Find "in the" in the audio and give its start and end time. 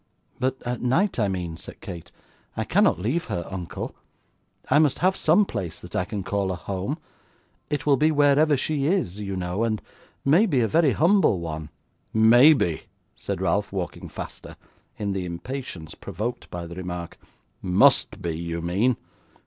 14.97-15.23